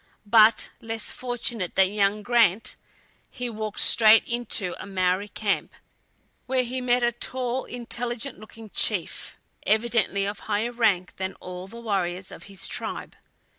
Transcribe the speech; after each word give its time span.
But 0.25 0.71
less 0.81 1.11
fortunate 1.11 1.75
than 1.75 1.93
young 1.93 2.23
Grant, 2.23 2.75
he 3.29 3.51
walked 3.51 3.81
straight 3.81 4.25
into 4.25 4.73
a 4.81 4.87
Maori 4.87 5.27
camp, 5.27 5.73
where 6.47 6.63
he 6.63 6.81
met 6.81 7.03
a 7.03 7.11
tall, 7.11 7.65
intelligent 7.65 8.39
looking 8.39 8.71
chief, 8.71 9.37
evidently 9.61 10.25
of 10.25 10.39
higher 10.39 10.71
rank 10.71 11.17
than 11.17 11.35
all 11.35 11.67
the 11.67 11.79
warriors 11.79 12.31
of 12.31 12.45
his 12.45 12.67
tribe. 12.67 13.15